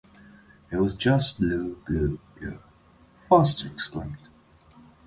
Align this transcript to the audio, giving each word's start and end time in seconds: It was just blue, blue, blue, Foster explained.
It 0.71 0.77
was 0.77 0.95
just 0.95 1.37
blue, 1.37 1.75
blue, 1.85 2.17
blue, 2.39 2.57
Foster 3.29 3.67
explained. 3.67 4.29